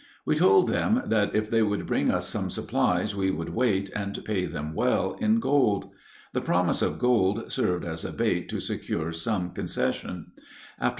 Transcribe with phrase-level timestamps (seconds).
[0.25, 4.19] We told them that if they would bring us some supplies we would wait, and
[4.25, 5.91] pay them well in gold.
[6.33, 10.31] The promise of gold served as a bait to secure some concession.